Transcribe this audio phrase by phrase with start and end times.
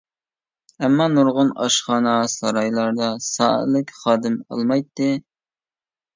[0.85, 5.13] ئەمما نۇرغۇن ئاشخانا، سارايلاردا سائەتلىك خادىم ئالمايتتى.